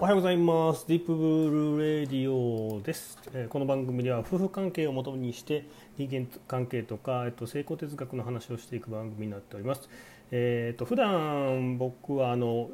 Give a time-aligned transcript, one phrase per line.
[0.00, 0.86] おはようございます。
[0.86, 5.66] ディープブルーレディオです、えーこの番組では夫婦関係をもとにして
[5.96, 9.88] 人間関係とか、えっと、成功哲学の話をしていく番組になっております。
[10.30, 12.70] えー、と普段僕はあの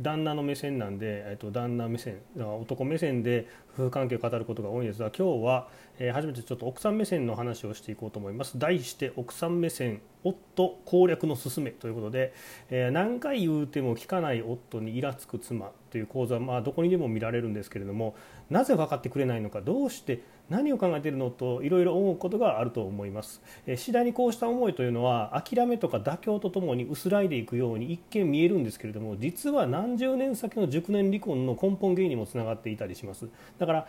[0.00, 5.68] 旦那の目線なんで、えっと、旦那目線男目線で夫婦関係を語ることが多いんですが今日は、
[5.98, 8.58] えー初めてちょっと奥さん目線の話をしていこうと思います。
[8.58, 12.32] 題して奥さん目線夫攻略の勧めということで、
[12.70, 18.16] えー何回言うても聞かない夫にイラつく妻という講座は、まあ、どこにでも見られるんですけれども
[18.50, 33.28] なぜ分かってくれないのかどうして何を考えているのといろいろ思うことがあると思います、え次第にこうした思いというのは諦めとか妥協とともに薄らいでいくように一見見えるんですけれども実は何十年先の熟年離婚の根本原因にもつながっていたりします。
[33.58, 33.86] だから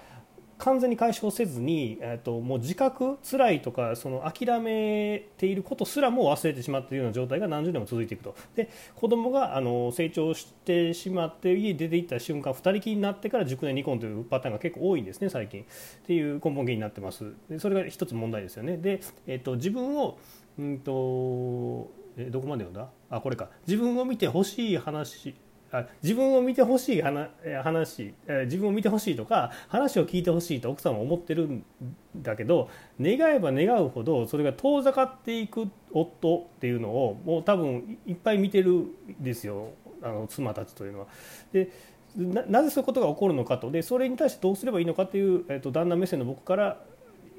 [0.57, 8.35] 完全に解消せずに、えっともう自覚辛いとかその諦めていることすらも忘れてしまっているような状態が何十年も続いていくと。
[8.55, 15.63] で子供があの成長してしまって家に出ていった瞬間二人きりになってから熟年離婚というパターンが結構多いんですね最近。
[15.63, 15.65] っ
[16.05, 17.33] ていう根本原因になってます。
[17.49, 18.77] でそれが一つ問題ですよね。
[18.77, 20.17] で、えっと自分を
[20.57, 22.89] うんとえどこまで読んだ？
[23.09, 23.49] あこれか。
[23.67, 25.35] 自分を見てほしい話
[25.71, 27.29] あ自分を見てほしい話
[27.63, 28.13] 話
[28.45, 31.63] 自分を見てほしいとか話を聞いてほしいと奥さんは思ってるん
[32.15, 32.69] だけど
[33.01, 41.07] 願えば願うほどそれが遠ざかっていく夫っていうのをもう多分いっぱい見てるんですよあの妻たちというのは。
[41.51, 41.71] で
[42.15, 46.81] ななぜそういうことが起こるのかとでそれに対してどうすればいいのかという、えっと旦那目線の僕から、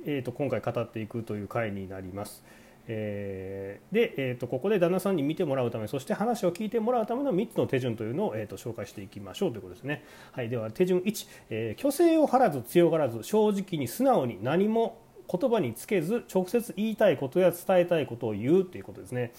[0.04, 2.44] えっと今回語っていくという回になります。
[2.88, 10.04] えーで、えー、とここで旦那さんに見てもらうためそして話を聞いてもらうための3つの手順というのを、えー、と紹介していきましょうということですね。
[10.32, 14.98] はい、では手順1、えー虚勢を張らず強がらず正直に素直に何も
[15.30, 19.32] 言葉につけず直接言いたいことや伝えたいことを言うということですね。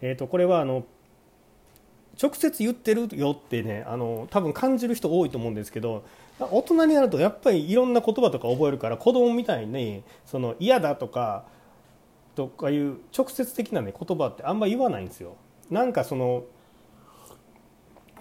[0.00, 0.84] えー、とこれはあの
[2.20, 6.04] 直接言ってるよってねあの多分感じる人多いと思うんですけど
[6.38, 11.44] 大人になるとやっぱりいろんな言葉とか覚えるから子供みたいにその嫌だとか
[12.34, 15.36] とかいう直接的な、ね、言葉ってあんま言わないんですよ。
[15.70, 16.44] なんかその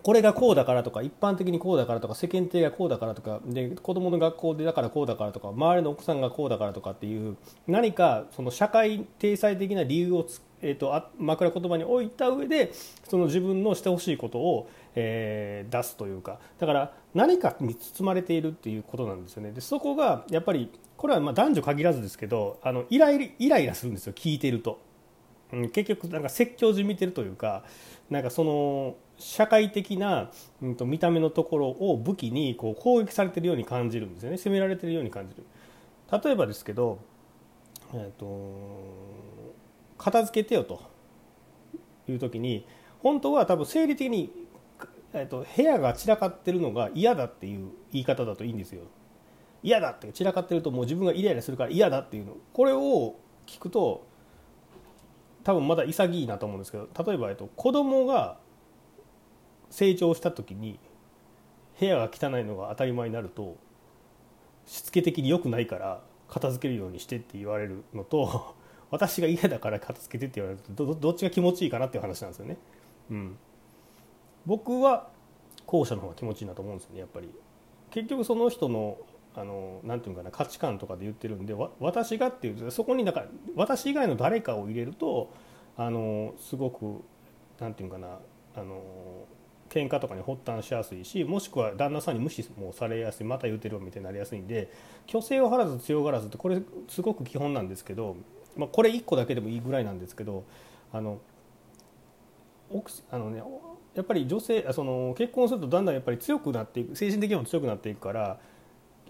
[0.04, 12.72] これがこうだからとか一般的にこうだからとか世間体がこうだからとかで子供の学校でだからこうだからとか周りの奥さんがこうだからとかっていう何かその社会体裁的な理由をつ、えー、とあ枕言葉に置いた上で
[13.08, 19.52] その自分のしてほしいことを、えー出すというかだから何かに包まれているっていうことなんですよね。
[19.52, 24.80] でそこがやっぱりこれはまあ男女限らずですけどあのイライライライラするんですよ聞いてると。
[25.53, 27.63] うん結局なんか説教じみてるというか
[28.09, 30.31] なんかその社会的な、
[30.62, 35.44] うん、と見た目のところを武器にこう攻撃されてるように感じるんですよね責められてるように感じる
[36.24, 37.00] 例えばですけど、
[37.94, 39.53] えー、と
[39.97, 40.81] 片付けてよと
[42.07, 42.66] いう時に
[43.01, 44.31] 本当は多分生理的に、
[45.14, 48.84] えー、と部屋が散らかってるのが嫌だっていう言い方だといいんですよ。
[49.64, 52.36] 嫌だって散らかってるともう自分がイライラするから嫌だっていうの。
[52.54, 54.06] これを聞くと
[55.44, 58.38] 多分まだ潔いなと思うんですけど例えば、えっと、子供が
[59.70, 60.80] 成長した時に
[61.80, 63.58] 部屋が汚いのが当たり前になると
[64.66, 68.56] しつけ的に良くないから片付けるようにしてって言われるのと
[68.92, 72.58] 私が嫌だから片付けてって言われるとどどっちが気持ちいいかなっていう話なんですよね。
[73.10, 73.38] うん、
[74.46, 75.09] 僕は
[75.66, 77.29] 後者の方が気持ちいいなと思うんですよねやっぱり。
[77.91, 78.97] 結局その人の
[79.34, 83.25] あのなんていうのかな価値観とかで言ってるんで私がっていうそこになんか
[83.56, 85.31] 私以外の誰かを入れると
[85.78, 87.01] あのすごく
[87.59, 88.19] なんていうのかな
[88.56, 88.81] あの
[89.69, 94.69] 喧嘩とかに発端しやすいしもしくは旦那さんに無視もされやすいまた言うてるわみたいになりやすいんで
[95.07, 98.18] 虚勢を張らず強がらずってこれすごく基本なんですけど、
[98.57, 100.44] まあ、これ1個だけでもいいぐらいなんですけど
[100.91, 101.19] あの
[102.69, 103.41] 奥あのね
[103.96, 108.40] やっぱり女性あその結婚するとだんだんやっぱり強くなっていく精神的にも強くなっていくから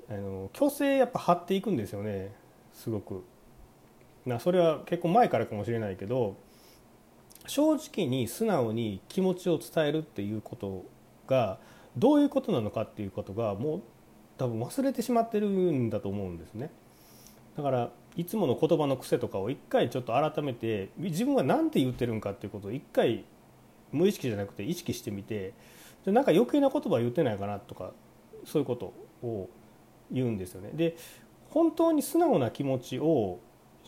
[0.10, 2.34] あの虚勢やっぱ張っていくんですよね
[2.74, 3.24] すごく。
[4.26, 6.36] なそれは結構前からかもしれないけど
[7.48, 10.86] 正直に素直に気持ちを伝えるっていうこと
[11.28, 11.60] が
[11.98, 13.82] どういうことなのかっていうことがもう
[14.38, 16.72] 多分忘れてしまってるんだと思うんですね。
[17.58, 23.26] だからいつもの言葉の癖とかを一回ちょっと改めて自分が何て言ってるんかっていうことを一回
[23.92, 25.54] 無意識じゃなくて意識してみて
[26.06, 27.92] でなんか余計な言葉言ってないかなとか
[28.46, 28.94] そういうこと
[29.26, 29.50] を
[30.12, 30.72] 言うんですよね。
[30.74, 30.96] で
[31.50, 33.40] 本当に素直な気持ちを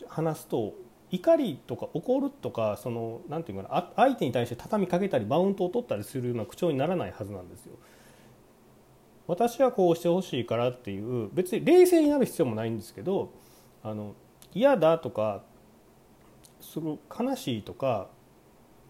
[0.08, 0.74] 話すと
[1.10, 7.74] 怒りとか怒るとかそのなていうかな相手に対して畳みかけたりマウントを取ったりするような口調にならないはずなんですよ。
[9.26, 13.32] 私はこうしてほしいからっていう別に冷静になる必要もないんですけど
[13.82, 14.14] あの
[14.52, 15.42] 嫌だとか
[16.60, 18.08] すごい悲しいとか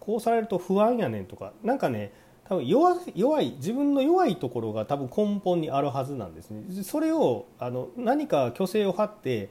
[0.05, 2.13] こうされると不安やねんとかなんかね
[2.47, 6.83] 多分弱弱い自分の弱いところが多分根本にあるはずなんですね。
[6.83, 9.49] それをあの何か虚勢を張って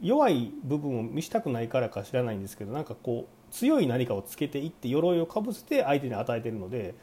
[0.00, 6.94] 弱い部分を見したくないからか知らないんですけどなんかこう強い何かをつけていって鎧をかぶせて相手に与えてるので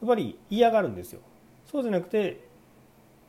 [0.00, 1.20] やっぱり嫌がるんですよ。
[1.70, 2.46] そうじゃなくて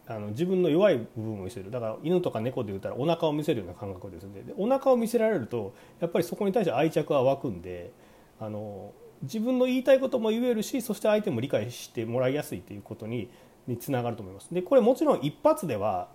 [0.07, 1.69] あの自分の弱い部分を見せる。
[1.69, 4.41] だから犬とか猫で言ったらお腹を見せるような感覚ですね。
[4.43, 7.91] でお腹を見せられるとやっぱりそこに対して愛着は湧くんで
[8.39, 13.29] あの自分の言いたいことも言えるしそして相手も理解してもらいやすいということに
[13.67, 14.53] につながると思います。
[14.53, 16.09] でこれもちろん一発では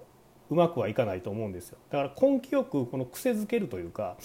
[0.50, 1.78] うまくはいかないと思うんですよ。
[1.90, 4.16] だから根気よくこの癖づけるというか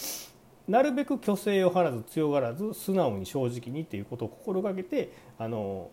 [0.67, 5.89] なるべく虚勢を張らず強がらず素直に正直にっていうことを心がけてあの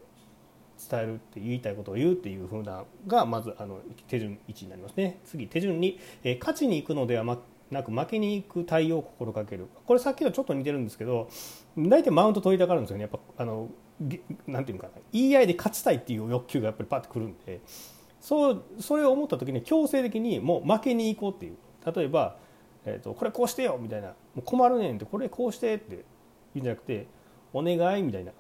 [0.91, 3.79] 伝えるって言いたいことを言うっていうふうながまずあの
[4.09, 5.21] 手順1になりますね。
[5.25, 7.25] 次手順2、えー、勝ちに行くのでは
[7.75, 9.69] なく負けに行く対応を心がける。
[9.85, 11.29] これさっきとちょっと似てるんですけど
[11.77, 13.03] 大体マウント取りたがるんですよね。
[13.03, 13.69] やっぱあの
[14.47, 14.93] なんていうかな。
[15.13, 17.61] 言い合いで勝ちたいっていう欲求がやっぱりパッとくるんで。
[18.21, 21.57] そうそれを思った時に強制的にもう負けに行こうっていう。
[21.95, 22.39] 例えば、
[22.87, 24.09] えーと、これこうしてよみたいな。
[24.09, 26.05] もう困るねんってこれこうしてって言
[26.57, 27.07] うんじゃなくて
[27.53, 28.33] お願いみたいな。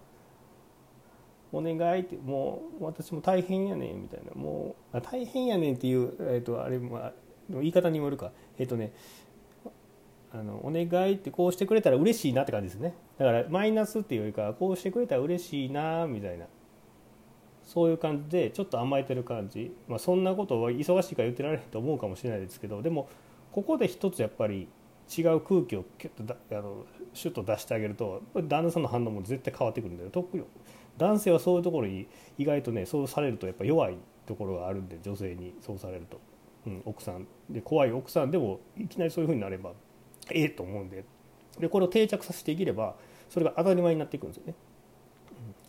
[1.52, 4.32] お願いってもう私も大変やねんみたいな。
[4.34, 7.12] もう大変やねんっていう、えーと、あれも
[7.50, 8.32] 言い方にもよるか。
[8.58, 8.92] えっ、ー、とね
[10.34, 12.94] あのお願いってこうしてくれたら嬉しいなって感じですね。
[13.18, 16.46] だからマイナスっていうよりかこうしてくれたら嬉しいなみたいな。
[17.62, 23.08] そういう感じでちょっと甘えてる感じ、まあ、そんなことは忙しいから言ってられへんと思うかもしれないですけどでも
[23.52, 24.68] ここで一つやっぱり
[25.16, 26.84] 違う空気をキュッとあの
[27.14, 30.10] シュッと出してあげると旦那さんの反応も絶対変わってくるんだよ。
[30.10, 30.44] 特に
[30.98, 33.96] 男性はそういうところに意外とねそうされるとやっぱ弱い
[34.26, 36.20] ところがあるんで女性にそうされると、
[36.66, 37.26] うん、奥さん。
[37.48, 39.72] で怖い奥さんでもいきなりそういうふうになれば。
[40.30, 41.04] ええと思うんで
[41.58, 42.94] でこれを定着させていければ
[43.28, 44.54] それが当たり前になっていくんですよね。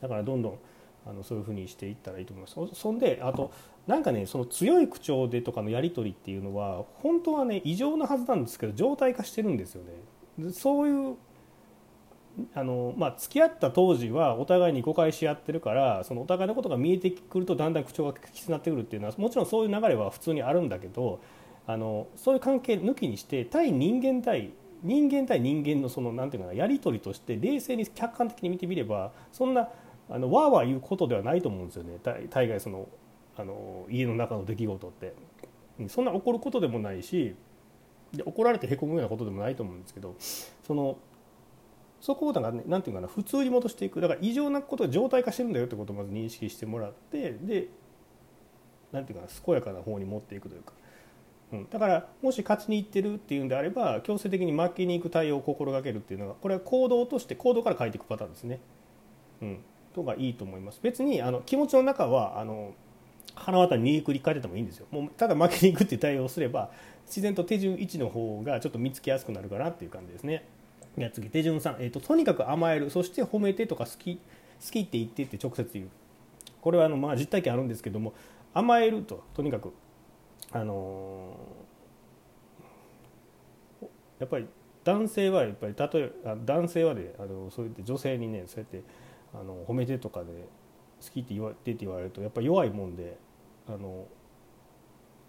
[0.01, 0.59] だからどんどん
[1.07, 2.79] あのそういうふうにしていったらいいと思います。
[2.79, 3.51] そんであと
[3.87, 9.83] なんかねその強い口調でとかのやり取りっていうのは本当はね異常なはずなんですけど状態化してるんですよ
[10.37, 10.51] ね。
[10.51, 11.15] そういう
[12.53, 21.21] あのまあ、付き合った当時はお互いに誤解し合ってるからそのお互いのことが見えてくるとだんだん口調がきつくなってくるっていうのはもちろんそういう流れは普通にあるんだけど
[21.67, 24.51] あのそういう関係抜きにして対人間対
[24.83, 29.69] 人間対人間のそのなんていうかなやり取りとして冷静に客観的に見てみればそんな
[30.09, 31.97] あのわーわー言うことではないと思うんですよね。
[32.29, 32.87] 大概その
[33.35, 35.13] あの家の中の出来事って。
[35.89, 37.35] そんな怒ることでもないし
[38.13, 40.15] で怒られてへこむようなことでもないと思うんですけど
[40.65, 40.97] その
[41.99, 43.99] そこをだか、ね、なんていうかな普通に戻していく。
[43.99, 47.67] だから異常なことが状態化してるんだよってことをまず認識してもらってで
[48.91, 50.73] なんていうかな健やかな方に持っていくというか。
[51.51, 58.59] うん、だからもし勝ちにいってるっていうんであれば強制的に負けに行く対応を心がけるっていうのがこれは行動として行動から変えていくパターンですね。
[59.41, 59.59] うん、
[59.93, 60.79] とがいいと思います。
[60.81, 62.73] 別にあの気持ちの中はあの
[63.35, 64.87] 腹渡に繰り返っててもいいんですよ。
[64.91, 66.71] もうただ負けに行くっていう対応をすれば
[67.05, 70.45] 自然と手順1の方がちょっと見つけやすくなるかなっていう感じですね。
[70.97, 74.21] じゃ次手順3、えーと、とにかく甘えるそして褒めてとか好き好
[74.71, 75.89] きって言ってって直接言う
[76.61, 78.13] これはあの、まあ、実体験あるんですけども
[78.53, 79.73] 甘えるととにかく
[80.55, 81.37] あの
[84.19, 84.47] やっぱり
[84.85, 86.11] 男性はやっぱり例え
[86.45, 88.81] 男性はであのそうやって女性にねそうやって
[89.33, 90.27] あの褒めてとかで
[91.01, 93.17] 好きって言われてって言われるとやっぱり弱いもんで
[93.67, 94.07] あの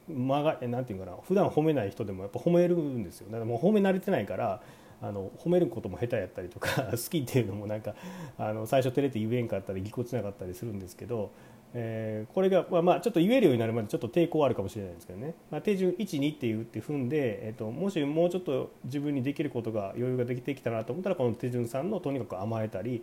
[0.09, 3.27] 間がなんていうかな普段褒めない人でもやっぱ褒めるんですよ。
[3.27, 4.63] だからもう褒め慣れてないから
[5.03, 7.97] あの褒めることも下手やったりとか 好きっていうのもなんか
[8.39, 11.33] あの最初照れて言えんかったりぎこちなかったりするんですけど
[11.79, 23.03] えー、これが、まあ、まあちょっと言えるようになるまでちょっと抵抗あるかもしれないですけどね、まあ、手順12っていうって踏んで、えーと、もしもうちょっと自分にできることが余裕ができてきたなと思ったらこの手順3のとにかく甘えたり、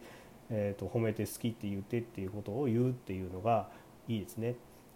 [0.49, 3.69] えーと、褒めて好きって言ってっていうことを言うっていうのが
[4.07, 4.55] いいですね。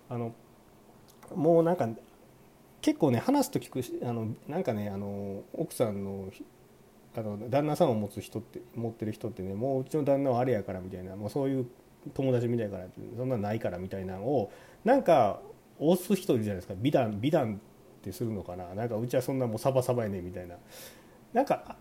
[0.10, 0.34] あの
[1.36, 1.88] もうなんか
[2.82, 6.32] 結構ね話すと聞くあのなんかねあの奥さんの
[7.16, 11.68] あの旦那さんを持つ人って持ってる人ってねもううちの旦那はあれやからみたいなもうそういう
[12.14, 12.86] 友達みたいから
[13.18, 14.52] そんなないからみたいなのを
[14.84, 15.42] なんか
[15.80, 16.74] 押す人いるじゃないですか。
[16.78, 17.58] 美談美談っ
[18.02, 18.74] てするのかな。
[18.74, 20.56] なんかうちはそんなもうサバサバやねみたいな。
[21.34, 21.76] なんか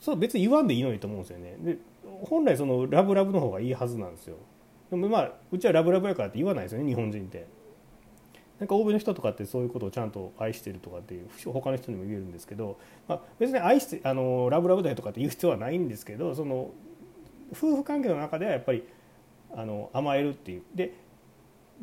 [0.00, 1.56] そう別に言わんでいいのにと思うんですよね。
[1.60, 1.78] で
[2.24, 4.36] 本来そのラブラブの方がいいはずなんですよ。
[4.90, 7.46] でもまあうちはラブラブやからって言わないですよね日本人って。
[8.58, 16.70] なんか欧米の人とかってそういうことをちゃんと愛してるとかっていう他の人にも言えるんですけど、まあ、別に愛してあのラブラブだよとかって言う必要はないんですけどその
[17.52, 18.84] 夫婦関係の中ではやっぱり
[19.56, 20.62] あの甘えるっていう。
[20.74, 20.94] で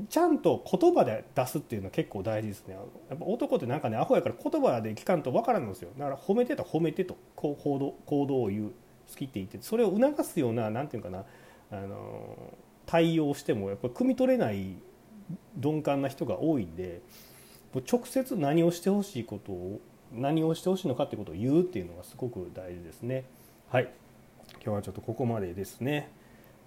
[0.09, 2.75] ちゃんと言葉で出すっていうのは結構大事ですね。
[3.09, 5.89] やっぱ男ってなんかねアホやから言葉で聞かんと分からんのですよ。
[5.97, 7.17] だから褒めてと褒めてと。
[7.35, 8.71] こう行動行動を言う
[9.09, 9.57] 好きって言って。
[9.61, 11.25] それを促すような何て言うかな。
[11.71, 12.35] あの
[12.85, 14.75] 対応してもやっぱ汲み取れない
[15.55, 17.01] 鈍感な人が多いんで
[17.89, 19.79] 直接何をしてほしいことを
[20.13, 23.23] 何をしてほしいのかってことを言うっていうのがすごく大事ですね。
[23.69, 23.89] はい。
[24.55, 26.09] 今日はちょっとここまでですね。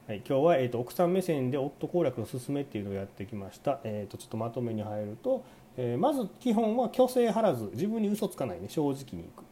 [0.07, 3.81] はい、今日は、えーと、奥さん目線で夫攻略の勧めっていうのをやってきました。
[3.85, 5.43] えーと、ちょっとまとめに入ると、
[5.79, 9.45] えー、まず基本は虚勢張らず自分に嘘つかないね正直にいく。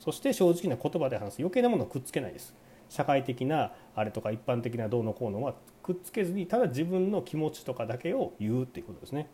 [0.00, 1.40] そして正直な言葉で話す。
[1.40, 2.54] 余計なものをくっつけないです。
[2.88, 9.28] 社会的なあれとか一般的などうのこうのはくっつけずにただ自分の気持ちとかだけを言うっていうことですね。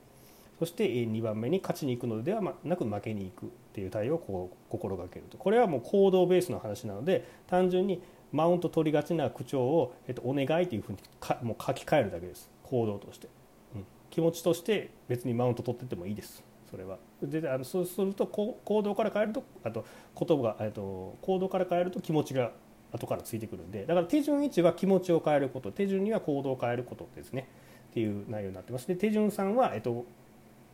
[0.59, 5.39] そして2番目に勝ちに行くのではなく負けに行くっていう対応をこう心がけると。
[5.39, 8.03] これはもう行動ベースの話なので単純に
[8.35, 12.51] マウント取りがちな口調を、えっと、お願いというふうにかもう書き換えるだけです。
[12.65, 13.29] 行動として、
[13.77, 16.43] うん、気持ちとして別にマウント取っててもいいです。
[16.69, 16.99] それは。
[17.23, 19.85] であのそうすると行動から変えるとあと
[20.19, 22.51] 言葉が、えっと、行動から変えると気持ちが
[22.93, 23.87] 後からついてくるんで。
[23.87, 25.71] だから手順1は気持ちを変えること。
[25.71, 27.49] 手順2は行動を変えることですね。
[27.91, 28.89] っていう内容になってます。
[28.89, 30.05] で手順3は、えっと、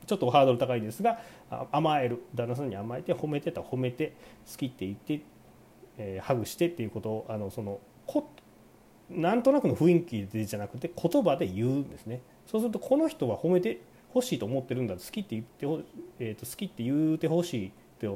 [0.07, 1.21] ちょっとハードル高いですが
[1.71, 2.23] 甘える。
[2.35, 4.15] 旦那さんに甘えて褒めてた褒めて
[4.51, 5.21] 好きって言って
[6.03, 8.33] えー、ハグしてっていうことをあのそのこ
[9.11, 12.23] なんとなくの雰囲気でじゃなくて言葉で言うんですね。
[12.47, 13.83] そうするとこの人は褒めて
[14.15, 15.81] ほしいと思ってるんだ好きって言ってほ、
[16.19, 18.09] えー、と好きって言うてほしいって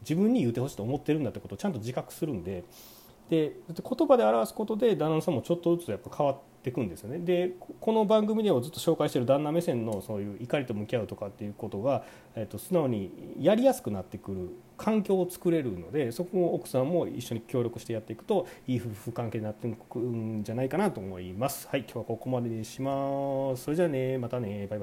[0.00, 2.64] 自分に言うてほしいと思ってるんだってことをちゃんと自覚するんで。
[3.30, 12.04] で言葉で表すことで旦那さんもちょっとずつやっぱ変わっていくんですよねでこの番組でもずっと紹介してる旦那目線のそういう怒りと向き合うとかっていうことが、
[12.34, 21.68] えー、と素直にやりやすくなってくる環境を作れるのでそこを奥さんも一緒に協力してやっていくといい夫婦関係になっていくんじゃないかなと思います。
[21.68, 23.64] はい今日はここまでにします。
[23.64, 24.68] それじゃあねまたねバイバイ